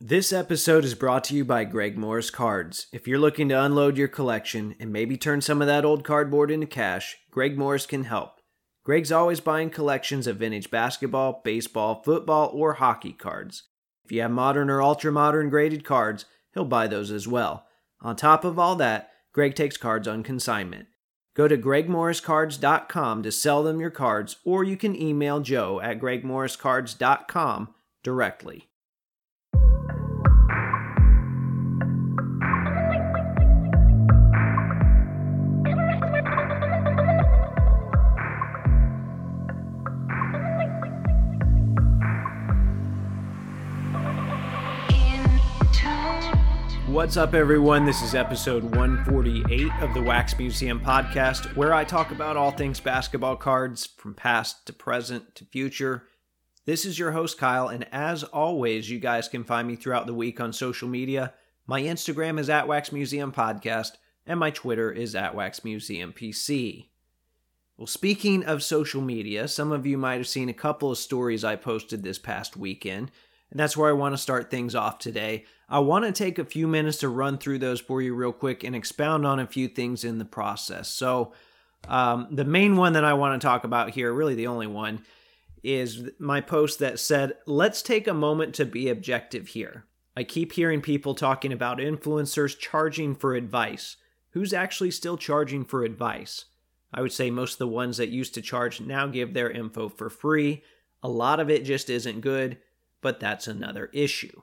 [0.00, 2.88] This episode is brought to you by Greg Morris Cards.
[2.92, 6.50] If you're looking to unload your collection and maybe turn some of that old cardboard
[6.50, 8.40] into cash, Greg Morris can help.
[8.82, 13.68] Greg's always buying collections of vintage basketball, baseball, football, or hockey cards.
[14.04, 17.64] If you have modern or ultra modern graded cards, he'll buy those as well.
[18.00, 20.88] On top of all that, Greg takes cards on consignment.
[21.34, 27.74] Go to gregmorriscards.com to sell them your cards, or you can email joe at gregmorriscards.com
[28.02, 28.68] directly.
[46.94, 47.84] What's up, everyone?
[47.84, 52.78] This is episode 148 of the Wax Museum podcast, where I talk about all things
[52.78, 56.04] basketball cards from past to present to future.
[56.66, 60.14] This is your host, Kyle, and as always, you guys can find me throughout the
[60.14, 61.34] week on social media.
[61.66, 63.94] My Instagram is at Wax Museum Podcast,
[64.24, 66.90] and my Twitter is at Wax Museum PC.
[67.76, 71.42] Well, speaking of social media, some of you might have seen a couple of stories
[71.42, 73.10] I posted this past weekend.
[73.50, 75.44] And that's where I want to start things off today.
[75.68, 78.64] I want to take a few minutes to run through those for you real quick
[78.64, 80.88] and expound on a few things in the process.
[80.88, 81.32] So,
[81.88, 85.04] um, the main one that I want to talk about here, really the only one,
[85.62, 89.84] is my post that said, Let's take a moment to be objective here.
[90.16, 93.96] I keep hearing people talking about influencers charging for advice.
[94.30, 96.46] Who's actually still charging for advice?
[96.92, 99.88] I would say most of the ones that used to charge now give their info
[99.88, 100.62] for free.
[101.02, 102.58] A lot of it just isn't good
[103.04, 104.40] but that's another issue.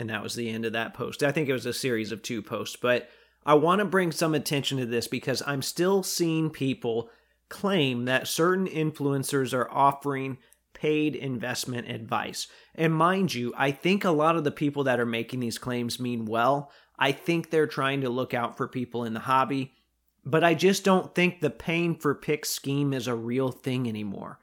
[0.00, 1.22] And that was the end of that post.
[1.22, 3.08] I think it was a series of two posts, but
[3.46, 7.08] I want to bring some attention to this because I'm still seeing people
[7.48, 10.38] claim that certain influencers are offering
[10.72, 12.48] paid investment advice.
[12.74, 16.00] And mind you, I think a lot of the people that are making these claims
[16.00, 16.72] mean well.
[16.98, 19.72] I think they're trying to look out for people in the hobby,
[20.24, 24.40] but I just don't think the paying for picks scheme is a real thing anymore.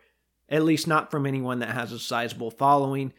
[0.47, 3.13] At least not from anyone that has a sizable following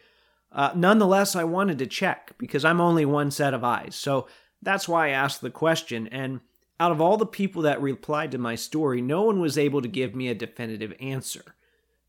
[0.52, 3.94] uh, nonetheless, I wanted to check because I'm only one set of eyes.
[3.94, 4.26] So
[4.60, 6.06] that's why I asked the question.
[6.08, 6.40] And
[6.78, 9.88] out of all the people that replied to my story, no one was able to
[9.88, 11.54] give me a definitive answer.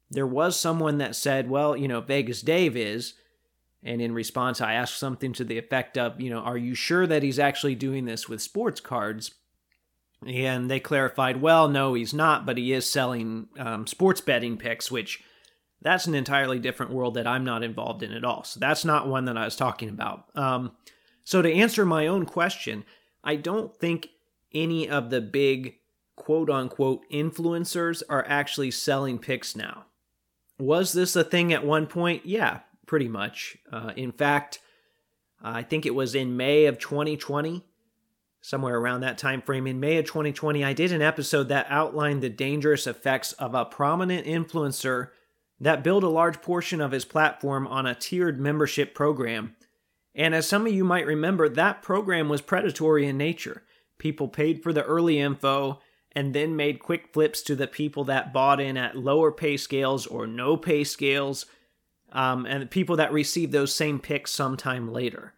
[0.09, 3.13] There was someone that said, well, you know, Vegas Dave is.
[3.81, 7.07] And in response, I asked something to the effect of, you know, are you sure
[7.07, 9.33] that he's actually doing this with sports cards?
[10.25, 14.89] And they clarified, well, no, he's not, but he is selling um, sports betting picks,
[14.89, 15.21] which
[15.83, 18.43] that's an entirely different world that I'm not involved in at all.
[18.43, 20.25] So that's not one that I was talking about.
[20.35, 20.71] Um,
[21.23, 22.83] so to answer my own question,
[23.23, 24.09] I don't think
[24.53, 25.75] any of the big
[26.15, 29.85] quote unquote influencers are actually selling picks now.
[30.59, 32.25] Was this a thing at one point?
[32.25, 33.57] Yeah, pretty much.
[33.71, 34.59] Uh, in fact,
[35.41, 37.65] I think it was in May of 2020,
[38.41, 39.67] somewhere around that time frame.
[39.67, 43.65] In May of 2020, I did an episode that outlined the dangerous effects of a
[43.65, 45.09] prominent influencer
[45.59, 49.55] that built a large portion of his platform on a tiered membership program.
[50.15, 53.63] And as some of you might remember, that program was predatory in nature.
[53.97, 55.79] People paid for the early info
[56.11, 60.05] and then made quick flips to the people that bought in at lower pay scales
[60.05, 61.45] or no pay scales,
[62.11, 65.33] um, and the people that received those same picks sometime later.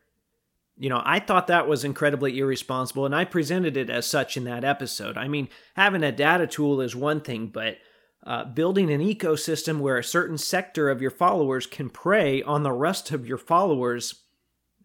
[0.78, 4.44] You know, I thought that was incredibly irresponsible, and I presented it as such in
[4.44, 5.18] that episode.
[5.18, 7.78] I mean, having a data tool is one thing, but
[8.24, 12.72] uh, building an ecosystem where a certain sector of your followers can prey on the
[12.72, 14.24] rest of your followers,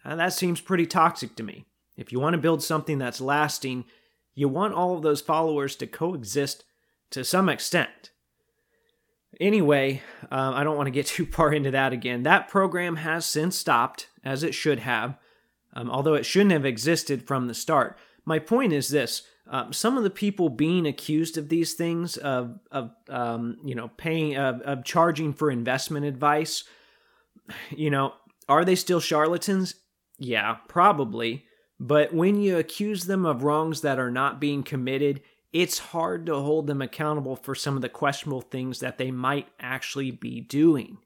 [0.05, 1.65] uh, that seems pretty toxic to me.
[1.97, 3.85] If you want to build something that's lasting,
[4.35, 6.65] you want all of those followers to coexist
[7.11, 8.11] to some extent.
[9.41, 12.23] Anyway, uh, I don't want to get too far into that again.
[12.23, 15.17] That program has since stopped, as it should have,
[15.75, 17.99] um, although it shouldn't have existed from the start.
[18.25, 22.59] My point is this um, some of the people being accused of these things of
[22.71, 26.65] of um, you know paying of, of charging for investment advice
[27.71, 28.15] you know
[28.49, 29.75] are they still charlatans?
[30.19, 31.45] Yeah probably.
[31.83, 35.21] But when you accuse them of wrongs that are not being committed
[35.53, 39.48] it's hard to hold them accountable for some of the questionable things that they might
[39.59, 40.98] actually be doing.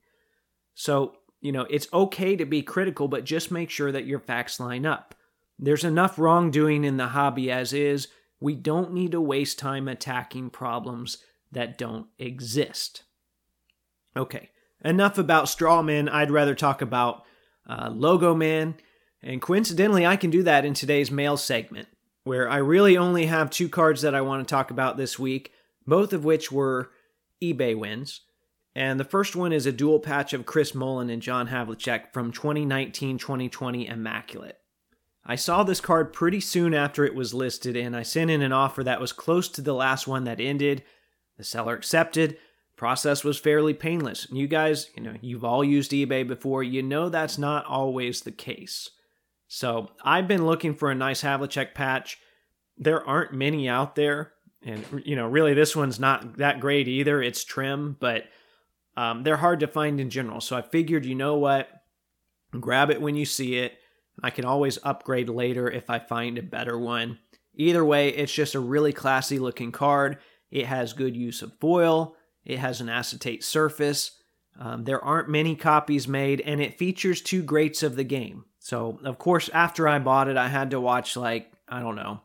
[0.74, 4.60] So you know it's okay to be critical but just make sure that your facts
[4.60, 5.14] line up.
[5.58, 8.08] There's enough wrongdoing in the hobby as is
[8.40, 11.18] we don't need to waste time attacking problems
[11.52, 13.04] that don't exist.
[14.16, 14.50] Okay,
[14.84, 16.08] enough about straw men.
[16.08, 17.22] I'd rather talk about
[17.68, 18.74] uh, logo man.
[19.22, 21.88] And coincidentally, I can do that in today's mail segment,
[22.24, 25.50] where I really only have two cards that I want to talk about this week,
[25.86, 26.90] both of which were
[27.42, 28.20] eBay wins.
[28.74, 32.32] And the first one is a dual patch of Chris Mullin and John Havlicek from
[32.32, 34.58] 2019 2020 Immaculate.
[35.26, 38.52] I saw this card pretty soon after it was listed, and I sent in an
[38.52, 40.82] offer that was close to the last one that ended.
[41.38, 42.36] The seller accepted.
[42.76, 44.26] Process was fairly painless.
[44.30, 46.62] You guys, you know, you've all used eBay before.
[46.62, 48.90] You know that's not always the case.
[49.48, 52.18] So I've been looking for a nice Havlicek patch.
[52.76, 54.32] There aren't many out there,
[54.62, 57.22] and you know, really, this one's not that great either.
[57.22, 58.24] It's trim, but
[58.96, 60.40] um, they're hard to find in general.
[60.40, 61.68] So I figured, you know what,
[62.58, 63.78] grab it when you see it.
[64.22, 67.18] I can always upgrade later if I find a better one.
[67.56, 70.18] Either way, it's just a really classy looking card.
[70.50, 72.16] It has good use of foil.
[72.44, 74.12] It has an acetate surface.
[74.58, 78.44] Um, there aren't many copies made, and it features two greats of the game.
[78.60, 82.20] So, of course, after I bought it, I had to watch, like, I don't know,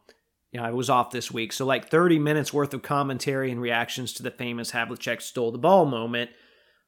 [0.52, 1.52] you know, I was off this week.
[1.54, 5.58] So, like 30 minutes worth of commentary and reactions to the famous Havlicek stole the
[5.58, 6.30] ball moment.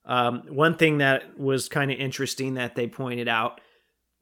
[0.06, 3.62] Um, one thing that was kind of interesting that they pointed out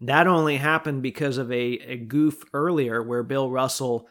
[0.01, 4.07] that only happened because of a, a goof earlier where Bill Russell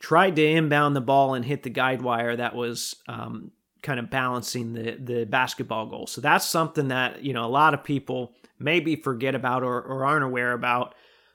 [0.00, 3.50] tried to inbound the ball and hit the guide wire that was um,
[3.82, 6.06] kind of balancing the the basketball goal.
[6.06, 10.04] So that's something that you know a lot of people maybe forget about or, or
[10.04, 10.94] aren't aware about.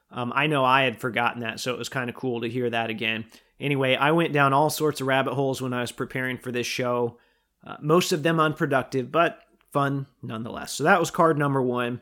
[0.10, 2.70] Um, I know I had forgotten that, so it was kind of cool to hear
[2.70, 3.26] that again.
[3.60, 6.68] Anyway, I went down all sorts of rabbit holes when I was preparing for this
[6.68, 7.18] show.
[7.66, 9.40] Uh, most of them unproductive, but
[9.74, 10.74] fun nonetheless.
[10.74, 12.00] So that was card number one.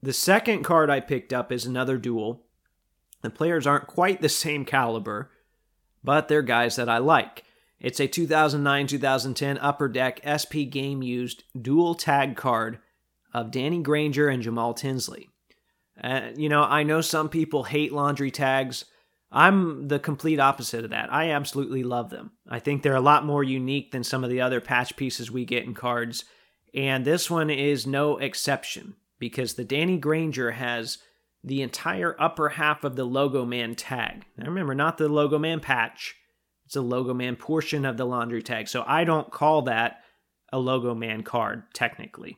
[0.00, 2.44] The second card I picked up is another dual.
[3.22, 5.32] The players aren't quite the same caliber,
[6.04, 7.42] but they're guys that I like.
[7.80, 12.78] It's a 2009 2010 Upper Deck SP game used dual tag card
[13.34, 15.28] of Danny Granger and Jamal Tinsley.
[16.02, 18.84] Uh, you know, I know some people hate laundry tags.
[19.32, 21.12] I'm the complete opposite of that.
[21.12, 22.32] I absolutely love them.
[22.48, 25.44] I think they're a lot more unique than some of the other patch pieces we
[25.44, 26.24] get in cards,
[26.72, 30.98] and this one is no exception because the Danny Granger has
[31.44, 34.24] the entire upper half of the Logo Man tag.
[34.36, 36.16] Now remember, not the Logo Man patch,
[36.66, 38.68] it's a Logo Man portion of the laundry tag.
[38.68, 40.00] So I don't call that
[40.52, 42.36] a Logo Man card, technically.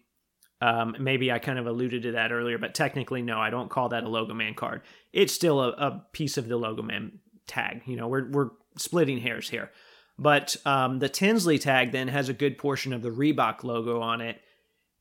[0.62, 3.88] Um, maybe I kind of alluded to that earlier, but technically, no, I don't call
[3.88, 4.82] that a Logo Man card.
[5.12, 7.82] It's still a, a piece of the Logo Man tag.
[7.86, 9.70] You know, we're, we're splitting hairs here.
[10.18, 14.20] But um, the Tinsley tag then has a good portion of the Reebok logo on
[14.20, 14.40] it.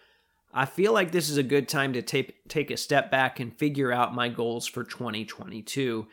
[0.52, 3.56] I feel like this is a good time to take take a step back and
[3.56, 6.06] figure out my goals for 2022.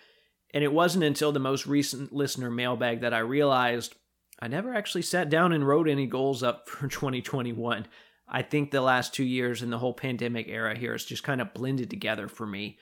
[0.53, 3.95] And it wasn't until the most recent listener mailbag that I realized
[4.39, 7.87] I never actually sat down and wrote any goals up for 2021.
[8.27, 11.41] I think the last two years and the whole pandemic era here has just kind
[11.41, 12.79] of blended together for me.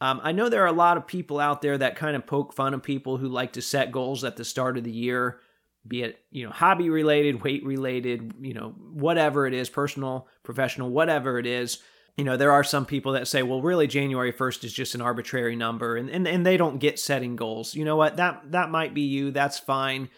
[0.00, 2.54] Um, I know there are a lot of people out there that kind of poke
[2.54, 5.40] fun of people who like to set goals at the start of the year,
[5.88, 10.90] be it you know hobby related, weight related, you know whatever it is, personal, professional,
[10.90, 11.78] whatever it is.
[12.16, 15.00] You know there are some people that say, well, really January first is just an
[15.00, 17.74] arbitrary number, and, and and they don't get setting goals.
[17.74, 18.16] You know what?
[18.16, 19.30] That that might be you.
[19.30, 20.08] That's fine.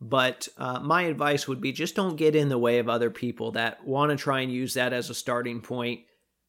[0.00, 3.52] But uh, my advice would be just don't get in the way of other people
[3.52, 6.00] that want to try and use that as a starting point.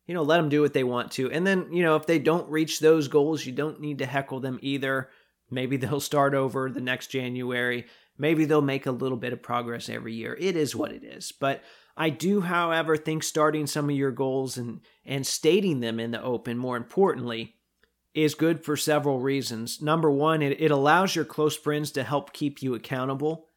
[0.08, 1.30] You know, let them do what they want to.
[1.32, 4.40] And then, you know, if they don't reach those goals, you don't need to heckle
[4.40, 5.10] them either.
[5.50, 7.88] Maybe they'll start over the next January.
[8.22, 10.38] Maybe they'll make a little bit of progress every year.
[10.40, 11.32] It is what it is.
[11.32, 11.64] But
[11.98, 16.22] I do, however, think starting some of your goals and, and stating them in the
[16.22, 17.56] open, more importantly,
[18.14, 19.82] is good for several reasons.
[19.82, 23.48] Number one, it, it allows your close friends to help keep you accountable.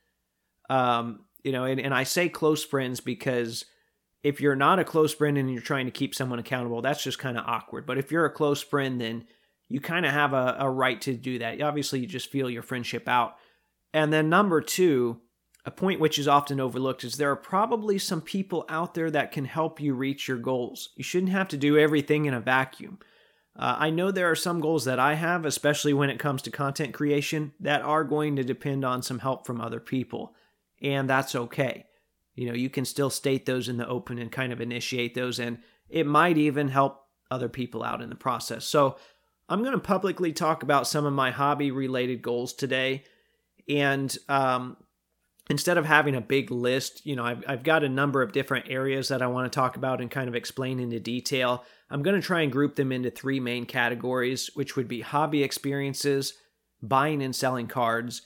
[0.70, 3.66] Um, you know, and, and I say close friends because
[4.22, 7.18] if you're not a close friend and you're trying to keep someone accountable, that's just
[7.18, 7.84] kind of awkward.
[7.84, 9.26] But if you're a close friend, then
[9.68, 11.60] you kind of have a, a right to do that.
[11.60, 13.36] Obviously, you just feel your friendship out.
[13.94, 15.20] And then number two,
[15.64, 19.30] a point which is often overlooked is there are probably some people out there that
[19.30, 20.90] can help you reach your goals.
[20.96, 22.98] You shouldn't have to do everything in a vacuum.
[23.56, 26.50] Uh, I know there are some goals that I have, especially when it comes to
[26.50, 30.34] content creation, that are going to depend on some help from other people.
[30.82, 31.86] And that's okay.
[32.34, 35.38] You know, you can still state those in the open and kind of initiate those,
[35.38, 35.58] and
[35.88, 38.64] it might even help other people out in the process.
[38.66, 38.96] So,
[39.48, 43.04] I'm going to publicly talk about some of my hobby related goals today.
[43.68, 44.76] And um,
[45.48, 48.66] instead of having a big list, you know, I've, I've got a number of different
[48.68, 51.64] areas that I want to talk about and kind of explain into detail.
[51.90, 55.42] I'm going to try and group them into three main categories, which would be hobby
[55.42, 56.34] experiences,
[56.82, 58.22] buying and selling cards,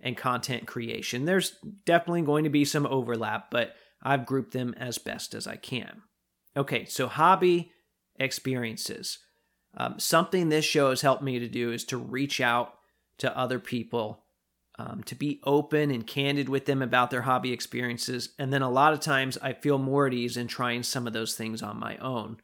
[0.00, 1.24] and content creation.
[1.24, 1.56] There's
[1.86, 6.02] definitely going to be some overlap, but I've grouped them as best as I can.
[6.56, 7.72] Okay, so hobby
[8.16, 9.18] experiences.
[9.76, 12.74] Um, something this show has helped me to do is to reach out
[13.18, 14.21] to other people,
[14.82, 18.30] um, to be open and candid with them about their hobby experiences.
[18.38, 21.12] And then a lot of times I feel more at ease in trying some of
[21.12, 22.38] those things on my own.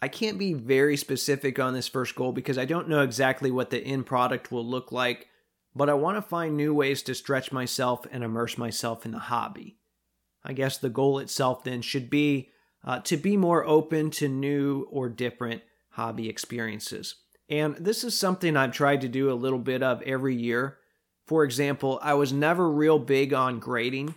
[0.00, 3.70] I can't be very specific on this first goal because I don't know exactly what
[3.70, 5.28] the end product will look like,
[5.76, 9.20] but I want to find new ways to stretch myself and immerse myself in the
[9.20, 9.78] hobby.
[10.44, 12.50] I guess the goal itself then should be
[12.84, 17.14] uh, to be more open to new or different hobby experiences.
[17.48, 20.78] And this is something I've tried to do a little bit of every year.
[21.32, 24.14] For example, I was never real big on grading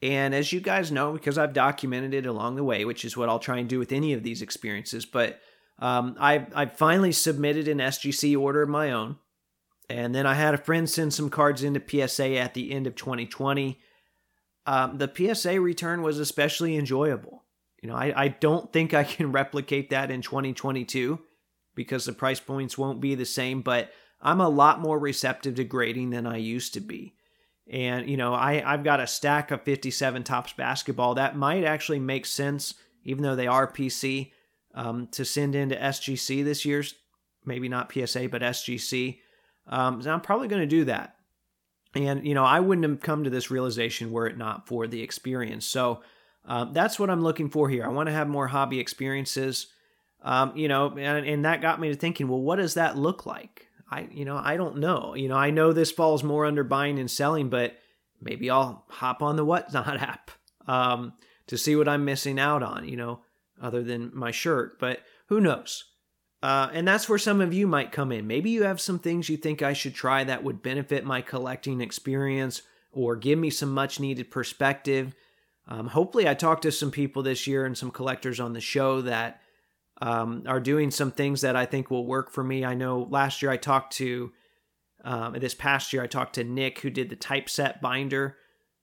[0.00, 3.28] and as you guys know, because I've documented it along the way, which is what
[3.28, 5.40] I'll try and do with any of these experiences, but
[5.78, 9.16] um, I I finally submitted an SGC order of my own,
[9.90, 12.96] and then I had a friend send some cards into PSA at the end of
[12.96, 13.78] 2020.
[14.64, 17.44] Um, the PSA return was especially enjoyable.
[17.82, 21.20] You know, I, I don't think I can replicate that in 2022
[21.74, 23.90] because the price points won't be the same, but
[24.20, 27.14] I'm a lot more receptive to grading than I used to be.
[27.70, 31.98] And, you know, I, I've got a stack of 57 Topps basketball that might actually
[31.98, 34.32] make sense, even though they are PC,
[34.74, 36.94] um, to send into SGC this year's,
[37.44, 39.18] maybe not PSA, but SGC.
[39.66, 41.16] Um, so I'm probably going to do that.
[41.94, 45.02] And, you know, I wouldn't have come to this realization were it not for the
[45.02, 45.66] experience.
[45.66, 46.02] So
[46.44, 47.84] um, that's what I'm looking for here.
[47.84, 49.68] I want to have more hobby experiences.
[50.22, 53.26] Um, you know, and, and that got me to thinking, well, what does that look
[53.26, 53.67] like?
[53.90, 55.14] I you know I don't know.
[55.14, 57.76] You know I know this falls more under buying and selling, but
[58.20, 60.30] maybe I'll hop on the Whatnot app
[60.66, 61.14] um,
[61.46, 62.88] to see what I'm missing out on.
[62.88, 63.20] You know,
[63.60, 65.84] other than my shirt, but who knows?
[66.42, 68.26] Uh, and that's where some of you might come in.
[68.26, 71.80] Maybe you have some things you think I should try that would benefit my collecting
[71.80, 75.16] experience or give me some much needed perspective.
[75.66, 79.02] Um, hopefully, I talked to some people this year and some collectors on the show
[79.02, 79.40] that
[80.00, 82.64] um, are doing some things that I think will work for me.
[82.64, 84.32] I know last year I talked to,
[85.04, 88.36] um, this past year I talked to Nick who did the typeset binder.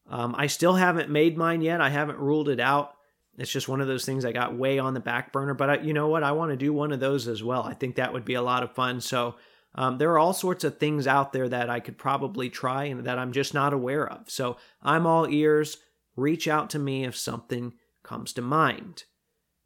[0.10, 1.82] Um, I still haven't made mine yet.
[1.82, 2.94] I haven't ruled it out.
[3.38, 5.54] It's just one of those things I got way on the back burner.
[5.54, 6.24] But I, you know what?
[6.24, 7.64] I want to do one of those as well.
[7.64, 9.02] I think that would be a lot of fun.
[9.02, 9.36] So
[9.74, 13.06] um, there are all sorts of things out there that I could probably try and
[13.06, 14.30] that I'm just not aware of.
[14.30, 15.78] So I'm all ears.
[16.16, 19.04] Reach out to me if something comes to mind.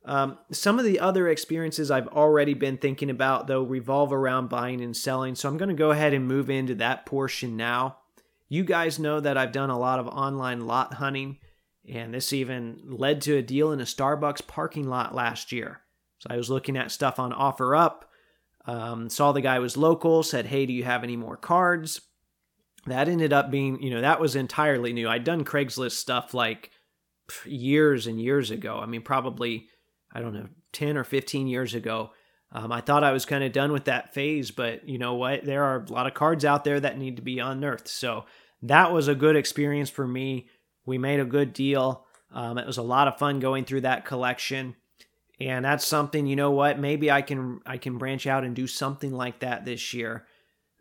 [0.05, 4.81] Um, some of the other experiences I've already been thinking about, though, revolve around buying
[4.81, 5.35] and selling.
[5.35, 7.97] So I'm going to go ahead and move into that portion now.
[8.47, 11.37] You guys know that I've done a lot of online lot hunting,
[11.87, 15.81] and this even led to a deal in a Starbucks parking lot last year.
[16.19, 18.01] So I was looking at stuff on OfferUp,
[18.65, 22.01] um, saw the guy was local, said, Hey, do you have any more cards?
[22.85, 25.07] That ended up being, you know, that was entirely new.
[25.07, 26.71] I'd done Craigslist stuff like
[27.45, 28.79] years and years ago.
[28.79, 29.67] I mean, probably
[30.13, 32.11] I don't know, 10 or 15 years ago.
[32.51, 35.45] Um, I thought I was kind of done with that phase, but you know what?
[35.45, 37.87] There are a lot of cards out there that need to be unearthed.
[37.87, 38.25] So
[38.63, 40.47] that was a good experience for me.
[40.85, 42.05] We made a good deal.
[42.31, 44.75] Um, it was a lot of fun going through that collection,
[45.39, 46.27] and that's something.
[46.27, 46.79] You know what?
[46.79, 50.25] Maybe I can I can branch out and do something like that this year.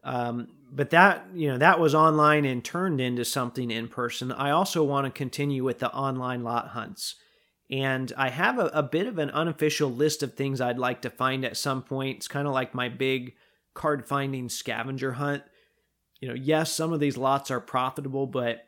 [0.04, 4.32] Um, but that you know that was online and turned into something in person.
[4.32, 7.16] I also want to continue with the online lot hunts.
[7.70, 11.10] And I have a, a bit of an unofficial list of things I'd like to
[11.10, 12.16] find at some point.
[12.16, 13.34] It's kind of like my big
[13.74, 15.42] card finding scavenger hunt.
[16.20, 18.64] You know, yes, some of these lots are profitable, but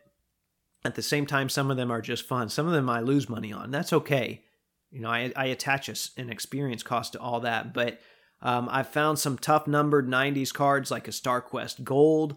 [0.85, 2.49] at the same time, some of them are just fun.
[2.49, 3.71] Some of them I lose money on.
[3.71, 4.45] That's okay.
[4.91, 8.01] You know, I, I attach a, an experience cost to all that, but
[8.43, 12.37] Um, I found some tough numbered 90s cards like a StarQuest Gold.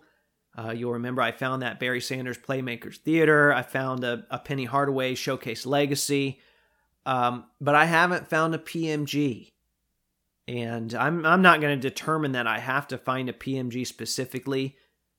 [0.58, 3.54] Uh, you'll remember I found that Barry Sanders Playmakers Theater.
[3.54, 6.40] I found a, a Penny Hardaway Showcase Legacy.
[7.06, 9.50] Um, but I haven't found a PMG.
[10.48, 14.76] And I'm, I'm not going to determine that I have to find a PMG specifically,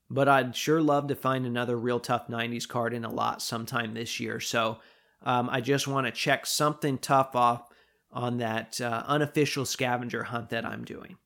[0.09, 3.93] but I'd sure love to find another real tough 90s card in a lot sometime
[3.93, 4.39] this year.
[4.39, 4.79] So
[5.23, 7.67] um, I just want to check something tough off
[8.11, 11.17] on that uh, unofficial scavenger hunt that I'm doing.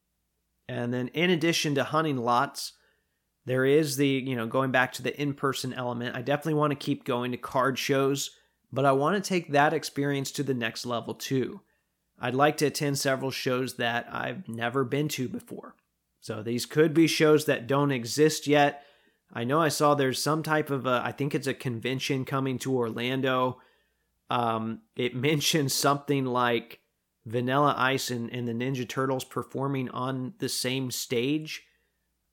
[0.68, 2.74] And then, in addition to hunting lots,
[3.46, 6.16] there is the, you know, going back to the in person element.
[6.16, 8.32] I definitely want to keep going to card shows,
[8.72, 11.62] but I want to take that experience to the next level too.
[12.20, 15.76] I'd like to attend several shows that I've never been to before.
[16.20, 18.84] So these could be shows that don't exist yet.
[19.32, 22.60] I know I saw there's some type of a, I think it's a convention coming
[22.60, 23.62] to Orlando.
[24.30, 26.80] Um, it mentions something like
[27.26, 31.64] Vanilla Ice and, and the Ninja Turtles performing on the same stage,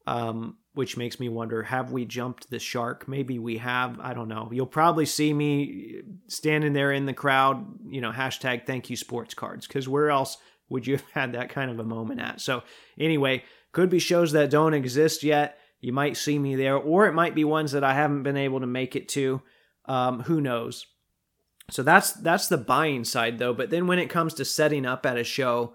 [0.07, 3.09] um, which makes me wonder have we jumped the shark?
[3.09, 3.99] Maybe we have.
[4.01, 4.51] I don't know.
[4.53, 9.35] You'll probably see me standing there in the crowd, you know, hashtag thank you sports
[9.35, 12.41] cards, because where else would you have had that kind of a moment at?
[12.41, 12.63] So,
[12.99, 15.59] anyway, could be shows that don't exist yet.
[15.81, 18.61] You might see me there, or it might be ones that I haven't been able
[18.61, 19.43] to make it to.
[19.87, 20.87] Um, who knows?
[21.71, 23.53] So that's that's the buying side though.
[23.53, 25.75] But then when it comes to setting up at a show,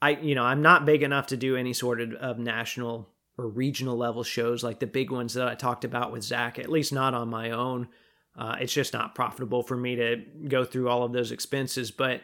[0.00, 3.48] I you know I'm not big enough to do any sort of, of national or
[3.48, 6.58] regional level shows like the big ones that I talked about with Zach.
[6.58, 7.88] At least not on my own.
[8.36, 11.90] Uh, it's just not profitable for me to go through all of those expenses.
[11.90, 12.22] But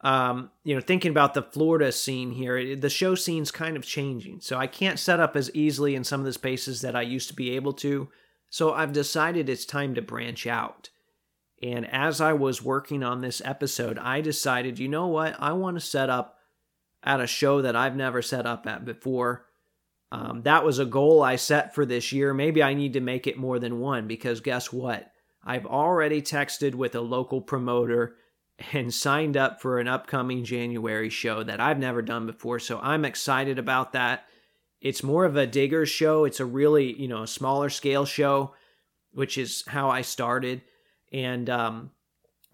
[0.00, 4.40] um, you know, thinking about the Florida scene here, the show scene's kind of changing.
[4.40, 7.28] So I can't set up as easily in some of the spaces that I used
[7.28, 8.08] to be able to.
[8.50, 10.90] So I've decided it's time to branch out.
[11.62, 15.36] And as I was working on this episode, I decided, you know what?
[15.40, 16.38] I want to set up
[17.02, 19.46] at a show that I've never set up at before.
[20.10, 22.32] Um, that was a goal I set for this year.
[22.32, 25.12] Maybe I need to make it more than one because guess what?
[25.44, 28.16] I've already texted with a local promoter
[28.72, 32.58] and signed up for an upcoming January show that I've never done before.
[32.58, 34.24] So I'm excited about that.
[34.80, 36.24] It's more of a digger show.
[36.24, 38.54] It's a really, you know, a smaller scale show,
[39.12, 40.62] which is how I started
[41.12, 41.90] and um,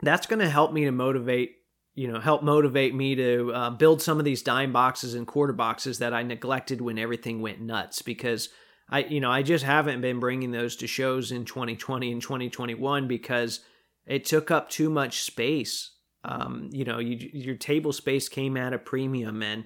[0.00, 1.56] that's going to help me to motivate
[1.94, 5.52] you know help motivate me to uh, build some of these dime boxes and quarter
[5.52, 8.48] boxes that i neglected when everything went nuts because
[8.90, 13.06] i you know i just haven't been bringing those to shows in 2020 and 2021
[13.06, 13.60] because
[14.06, 15.90] it took up too much space.
[16.26, 19.64] Um, you know you, your table space came at a premium and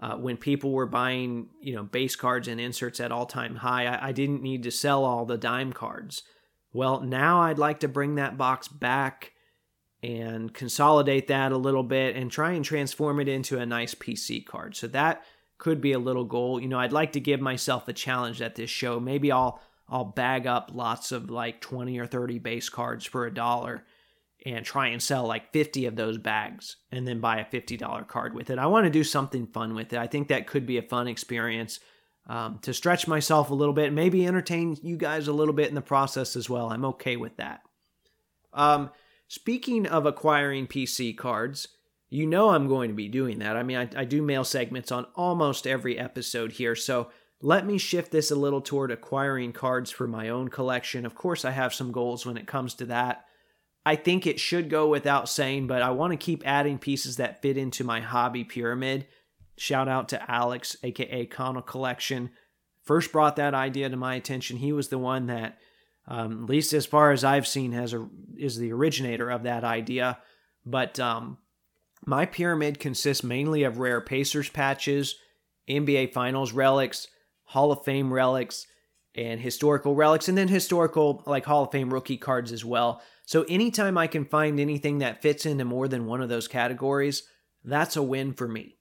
[0.00, 3.86] uh, when people were buying you know base cards and inserts at all time high
[3.86, 6.22] I, I didn't need to sell all the dime cards.
[6.72, 9.32] Well, now I'd like to bring that box back
[10.02, 14.44] and consolidate that a little bit and try and transform it into a nice PC
[14.44, 14.74] card.
[14.76, 15.24] So that
[15.58, 16.60] could be a little goal.
[16.60, 18.98] You know, I'd like to give myself a challenge at this show.
[18.98, 23.34] Maybe I'll I'll bag up lots of like 20 or 30 base cards for a
[23.34, 23.84] dollar
[24.44, 28.34] and try and sell like 50 of those bags and then buy a $50 card
[28.34, 28.58] with it.
[28.58, 29.98] I want to do something fun with it.
[29.98, 31.78] I think that could be a fun experience
[32.26, 35.74] um, to stretch myself a little bit, maybe entertain you guys a little bit in
[35.74, 36.70] the process as well.
[36.70, 37.60] I'm okay with that.
[38.52, 38.90] Um,
[39.32, 41.68] speaking of acquiring PC cards,
[42.10, 43.56] you know I'm going to be doing that.
[43.56, 47.78] I mean, I, I do mail segments on almost every episode here, so let me
[47.78, 51.06] shift this a little toward acquiring cards for my own collection.
[51.06, 53.24] Of course, I have some goals when it comes to that.
[53.84, 57.42] I think it should go without saying, but I want to keep adding pieces that
[57.42, 59.06] fit into my hobby pyramid
[59.56, 62.30] Shout out to Alex, aka Connell Collection.
[62.82, 64.56] First brought that idea to my attention.
[64.56, 65.58] He was the one that,
[66.06, 69.64] um, at least as far as I've seen, has a is the originator of that
[69.64, 70.18] idea.
[70.64, 71.38] But um,
[72.04, 75.16] my pyramid consists mainly of rare Pacers patches,
[75.68, 77.08] NBA Finals relics,
[77.44, 78.66] Hall of Fame relics,
[79.14, 83.02] and historical relics, and then historical like Hall of Fame rookie cards as well.
[83.24, 87.22] So anytime I can find anything that fits into more than one of those categories,
[87.64, 88.76] that's a win for me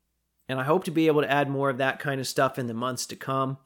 [0.52, 2.68] and I hope to be able to add more of that kind of stuff in
[2.68, 3.58] the months to come.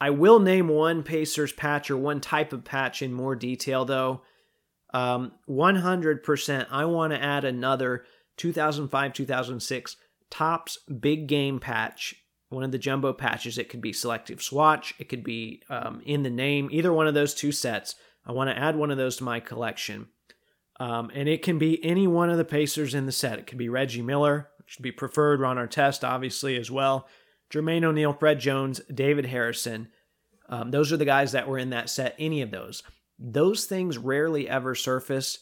[0.00, 4.22] I will name one Pacers patch or one type of patch in more detail, though.
[4.92, 8.04] Um, 100%, I want to add another
[8.36, 9.96] 2005 2006
[10.30, 12.14] Topps Big Game patch,
[12.48, 13.58] one of the jumbo patches.
[13.58, 17.14] It could be Selective Swatch, it could be um, in the name, either one of
[17.14, 17.94] those two sets.
[18.24, 20.08] I want to add one of those to my collection.
[20.78, 23.38] Um, and it can be any one of the Pacers in the set.
[23.38, 25.40] It could be Reggie Miller, should be preferred.
[25.40, 27.08] Ron Artest, obviously, as well.
[27.50, 29.88] Jermaine O'Neal, Fred Jones, David Harrison.
[30.48, 32.82] Um, those are the guys that were in that set, any of those.
[33.18, 35.38] Those things rarely ever surface,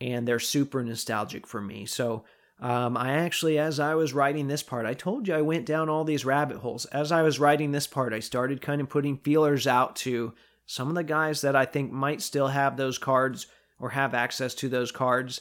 [0.00, 1.86] and they're super nostalgic for me.
[1.86, 2.24] So
[2.60, 5.88] Um, I actually, as I was writing this part, I told you I went down
[5.88, 6.84] all these rabbit holes.
[6.86, 10.88] As I was writing this part, I started kind of putting feelers out to some
[10.88, 13.48] of the guys that I think might still have those cards
[13.80, 15.40] or have access to those cards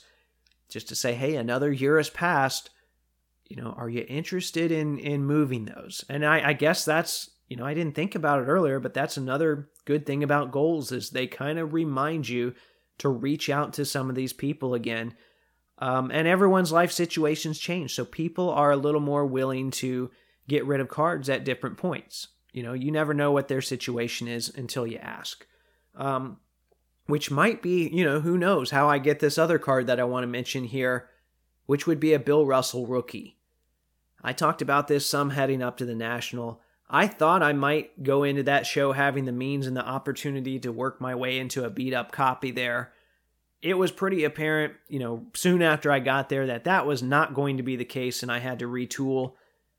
[0.69, 2.71] just to say, hey, another year has passed.
[3.53, 6.03] You know, are you interested in in moving those?
[6.09, 9.15] And I, I guess that's you know, I didn't think about it earlier, but that's
[9.15, 12.55] another good thing about goals is they kind of remind you
[12.97, 15.13] to reach out to some of these people again.
[15.77, 20.09] Um, and everyone's life situations change, so people are a little more willing to
[20.47, 22.29] get rid of cards at different points.
[22.53, 25.45] You know, you never know what their situation is until you ask.
[25.93, 26.37] Um,
[27.05, 30.05] which might be, you know, who knows how I get this other card that I
[30.05, 31.09] want to mention here,
[31.67, 33.37] which would be a Bill Russell rookie.
[34.23, 36.62] I talked about this some heading up to the National.
[36.89, 40.71] I thought I might go into that show having the means and the opportunity to
[40.71, 42.93] work my way into a beat up copy there.
[43.62, 47.33] It was pretty apparent, you know, soon after I got there that that was not
[47.33, 49.33] going to be the case and I had to retool,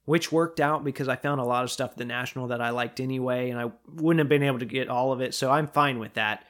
[0.05, 2.71] which worked out because I found a lot of stuff at the National that I
[2.71, 5.69] liked anyway and I wouldn't have been able to get all of it, so I'm
[5.69, 6.45] fine with that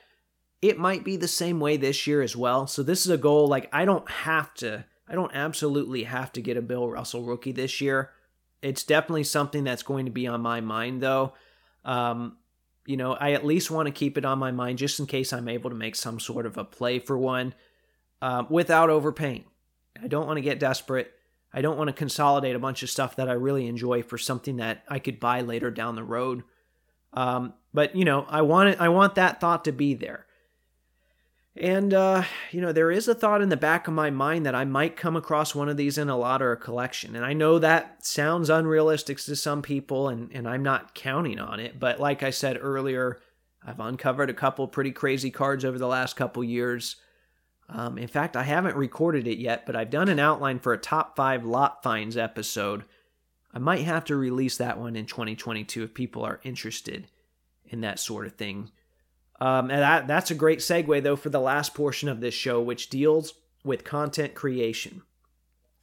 [0.65, 2.67] it might be the same way this year as well.
[2.67, 6.41] So this is a goal like I don't have to I don't absolutely have to
[6.41, 8.11] get a Bill Russell rookie this year.
[8.63, 11.35] It's definitely something that's going to be on my mind though.
[11.85, 12.39] Um,
[12.87, 15.33] you know, I at least want to keep it on my mind just in case
[15.33, 17.55] I'm able to make some sort of a play for one
[18.23, 19.45] um, without overpaying.
[20.03, 21.13] I don't want to get desperate.
[21.53, 24.57] I don't want to consolidate a bunch of stuff that I really enjoy for something
[24.57, 26.43] that I could buy later down the road.
[27.13, 28.81] Um, but you know, I want it.
[28.81, 30.27] I want that thought to be there.
[31.57, 34.57] And, uh, you know, there is a thought in the back of my mind that
[34.57, 37.15] I might come across one of these in a lot or a collection.
[37.15, 41.61] And I know that sounds unrealistic to some people, and, and I'm not counting on
[41.61, 41.79] it.
[41.79, 43.21] But like I said earlier,
[43.65, 46.97] I've uncovered a couple pretty crazy cards over the last couple years.
[47.69, 50.79] Um, in fact, I haven't recorded it yet, but I've done an outline for a
[50.79, 52.85] top five lot finds episode.
[53.53, 57.07] I might have to release that one in 2022 if people are interested
[57.65, 58.73] in that sort of thing.
[59.41, 62.61] Um, and that, that's a great segue, though, for the last portion of this show,
[62.61, 65.03] which deals with content creation.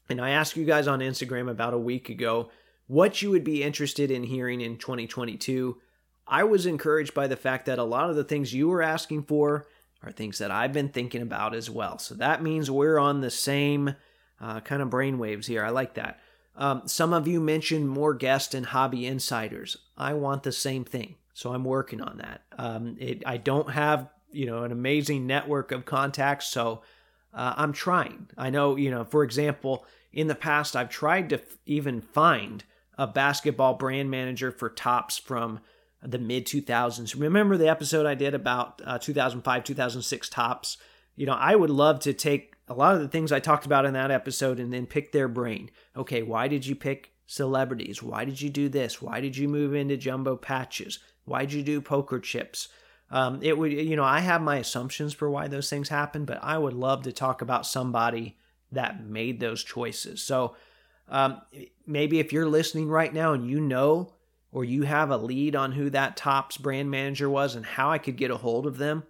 [0.10, 2.50] And I asked you guys on Instagram about a week ago
[2.88, 5.78] what you would be interested in hearing in 2022.
[6.28, 9.24] I was encouraged by the fact that a lot of the things you were asking
[9.24, 9.68] for
[10.04, 12.00] are things that I've been thinking about as well.
[12.00, 13.96] So that means we're on the same
[14.40, 15.64] uh, kind of brainwaves here.
[15.64, 16.20] I like that.
[16.56, 19.78] Um, some of you mentioned more guests and hobby insiders.
[19.98, 21.16] I want the same thing.
[21.42, 22.42] So I'm working on that.
[22.60, 26.84] Um, it, I don't have you know an amazing network of contacts, so
[27.34, 28.28] uh, I'm trying.
[28.38, 32.64] I know you know, for example, in the past I've tried to f- even find
[32.96, 35.62] a basketball brand manager for Topps from
[36.04, 37.20] the mid 2000s.
[37.20, 40.78] Remember the episode I did about uh, 2005 2006 Topps?
[41.16, 43.86] You know, I would love to take a lot of the things I talked about
[43.86, 45.72] in that episode and then pick their brain.
[45.98, 48.04] Okay, why did you pick celebrities?
[48.04, 49.02] Why did you do this?
[49.02, 51.00] Why did you move into jumbo patches?
[51.26, 52.70] Why'd you do poker chips?
[53.10, 56.40] Um, it would, you know, I have my assumptions for why those things happen, but
[56.42, 58.38] I would love to talk about somebody
[58.72, 60.24] that made those choices.
[60.24, 60.56] So
[61.10, 61.42] um,
[61.86, 64.14] maybe if you're listening right now and you know
[64.52, 67.98] or you have a lead on who that Topps brand manager was and how I
[67.98, 69.04] could get a hold of them,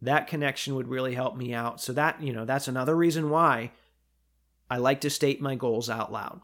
[0.00, 1.80] that connection would really help me out.
[1.80, 3.72] So that, you know, that's another reason why
[4.70, 6.40] I like to state my goals out loud.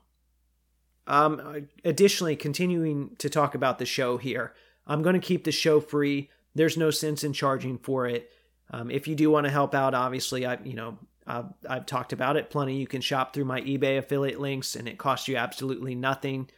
[1.06, 4.54] Um, additionally, continuing to talk about the show here,
[4.86, 6.30] I'm going to keep the show free.
[6.54, 8.30] There's no sense in charging for it.
[8.70, 12.12] Um, if you do want to help out, obviously, I you know I've, I've talked
[12.12, 12.76] about it plenty.
[12.76, 16.48] You can shop through my eBay affiliate links, and it costs you absolutely nothing.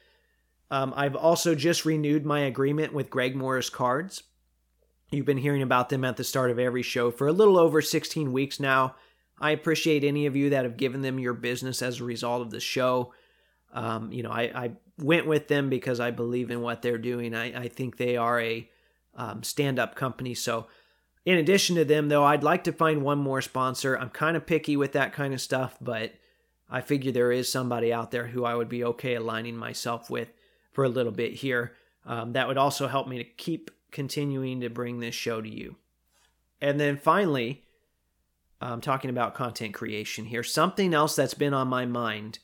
[0.71, 4.25] Um, I've also just renewed my agreement with Greg Morris Cards.
[5.11, 7.81] You've been hearing about them at the start of every show for a little over
[7.81, 8.97] 16 weeks now.
[9.41, 12.51] I appreciate any of you that have given them your business as a result of
[12.51, 13.13] the show.
[13.73, 17.35] Um, you know, I, I went with them because I believe in what they're doing.
[17.35, 18.69] I, I think they are a
[19.15, 20.35] um, stand up company.
[20.35, 20.67] So,
[21.25, 23.99] in addition to them, though, I'd like to find one more sponsor.
[23.99, 26.13] I'm kind of picky with that kind of stuff, but
[26.71, 30.29] I figure there is somebody out there who I would be okay aligning myself with
[30.73, 31.75] for a little bit here.
[32.05, 35.77] Um, that would also help me to keep continuing to bring this show to you.
[36.61, 37.65] And then finally,
[38.61, 40.43] I'm talking about content creation here.
[40.43, 42.39] Something else that's been on my mind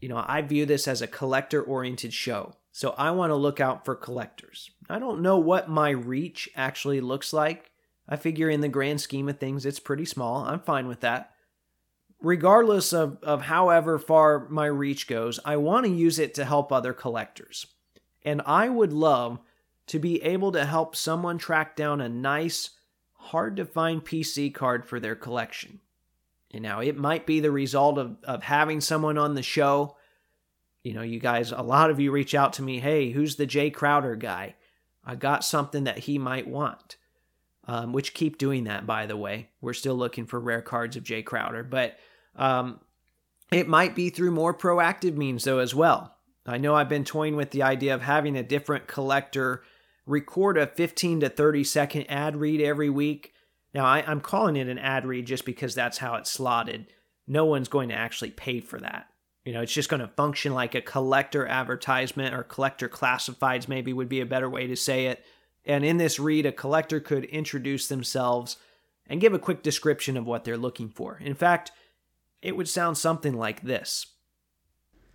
[0.00, 2.54] you know, I view this as a collector oriented show.
[2.72, 4.70] So I want to look out for collectors.
[4.88, 7.72] I don't know what my reach actually looks like.
[8.08, 10.44] I figure in the grand scheme of things, it's pretty small.
[10.44, 11.32] I'm fine with that.
[12.20, 16.72] Regardless of, of however far my reach goes, I want to use it to help
[16.72, 17.66] other collectors.
[18.24, 19.40] And I would love
[19.88, 22.70] to be able to help someone track down a nice,
[23.14, 25.80] hard to find PC card for their collection.
[26.50, 29.96] You know, it might be the result of, of having someone on the show.
[30.82, 33.46] You know, you guys, a lot of you reach out to me, hey, who's the
[33.46, 34.54] Jae Crowder guy?
[35.04, 36.96] I got something that he might want.
[37.64, 39.50] Um, which keep doing that, by the way.
[39.60, 41.98] We're still looking for rare cards of Jae Crowder, but
[42.34, 42.80] um,
[43.52, 46.14] it might be through more proactive means, though, as well.
[46.46, 49.62] I know I've been toying with the idea of having a different collector
[50.06, 53.34] record a 15 to 30 second ad read every week
[53.74, 56.86] now, I, am calling it an ad read just because that's how it's slotted.
[57.26, 59.08] No one's going to actually pay for that.
[59.44, 63.92] You know, it's just going to function like a collector advertisement or collector classifieds, maybe
[63.92, 65.24] would be a better way to say it.
[65.64, 68.56] And in this read, a collector could introduce themselves
[69.06, 71.18] and give a quick description of what they're looking for.
[71.18, 71.70] In fact,
[72.40, 74.06] it would sound something like this.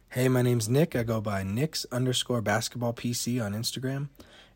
[0.09, 0.95] Hey, my name's Nick.
[0.95, 4.09] I go by Nick's underscore basketball PC on Instagram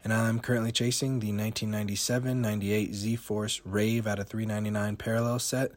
[0.04, 5.72] and I'm currently chasing the 1997-98 Z-Force Rave out of 399 parallel set.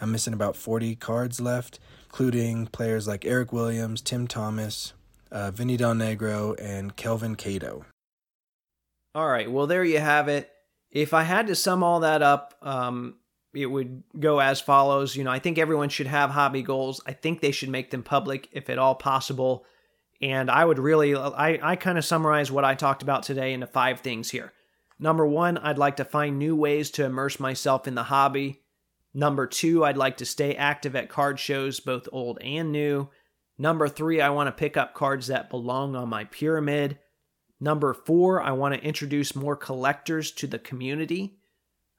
[0.00, 4.92] I'm missing about 40 cards left, including players like Eric Williams, Tim Thomas,
[5.30, 7.84] uh, Vinny Del Negro, and Kelvin Cato.
[9.14, 10.50] All right, well, there you have it.
[10.90, 13.16] If I had to sum all that up, um,
[13.52, 15.16] it would go as follows.
[15.16, 17.00] You know, I think everyone should have hobby goals.
[17.06, 19.64] I think they should make them public if at all possible.
[20.24, 23.66] And I would really, I, I kind of summarize what I talked about today into
[23.66, 24.54] five things here.
[24.98, 28.62] Number one, I'd like to find new ways to immerse myself in the hobby.
[29.12, 33.10] Number two, I'd like to stay active at card shows, both old and new.
[33.58, 36.98] Number three, I want to pick up cards that belong on my pyramid.
[37.60, 41.36] Number four, I want to introduce more collectors to the community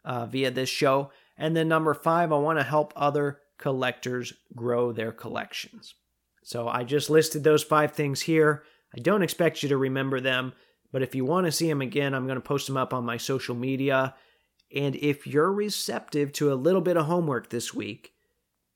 [0.04, 1.12] uh, via this show.
[1.38, 5.94] And then number five, I want to help other collectors grow their collections.
[6.45, 8.63] So I just listed those five things here.
[8.95, 10.53] I don't expect you to remember them,
[10.91, 13.03] but if you want to see them again, I'm going to post them up on
[13.03, 14.13] my social media.
[14.73, 18.13] And if you're receptive to a little bit of homework this week,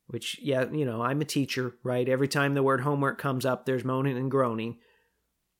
[0.07, 2.09] which, yeah, you know, I'm a teacher, right?
[2.09, 4.79] Every time the word homework comes up, there's moaning and groaning.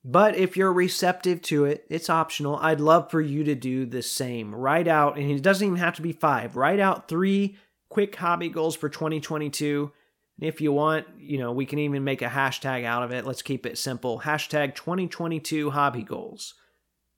[0.04, 2.56] But if you're receptive to it, it's optional.
[2.56, 4.52] I'd love for you to do the same.
[4.52, 7.56] Write out, and it doesn't even have to be five, write out three
[7.88, 9.92] quick hobby goals for 2022
[10.40, 13.26] if you want, you know, we can even make a hashtag out of it.
[13.26, 14.20] Let's keep it simple.
[14.20, 16.54] Hashtag 2022 hobby goals.